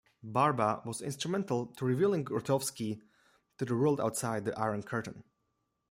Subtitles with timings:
[0.23, 3.03] Barba was instrumental in revealing Grotowski
[3.59, 5.23] to the world outside the iron curtain.